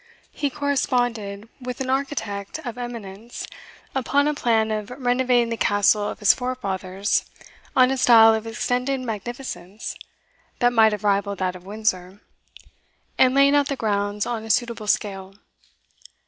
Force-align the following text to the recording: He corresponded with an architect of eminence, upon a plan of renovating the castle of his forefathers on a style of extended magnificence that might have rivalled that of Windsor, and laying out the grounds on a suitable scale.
He 0.31 0.49
corresponded 0.49 1.47
with 1.59 1.79
an 1.79 1.91
architect 1.91 2.57
of 2.65 2.75
eminence, 2.75 3.45
upon 3.93 4.27
a 4.27 4.33
plan 4.33 4.71
of 4.71 4.89
renovating 4.89 5.49
the 5.49 5.57
castle 5.57 6.09
of 6.09 6.17
his 6.17 6.33
forefathers 6.33 7.23
on 7.75 7.91
a 7.91 7.97
style 7.97 8.33
of 8.33 8.47
extended 8.47 8.99
magnificence 9.01 9.95
that 10.57 10.73
might 10.73 10.91
have 10.93 11.03
rivalled 11.03 11.37
that 11.37 11.55
of 11.55 11.67
Windsor, 11.67 12.19
and 13.19 13.35
laying 13.35 13.53
out 13.55 13.67
the 13.67 13.75
grounds 13.75 14.25
on 14.25 14.43
a 14.43 14.49
suitable 14.49 14.87
scale. 14.87 15.35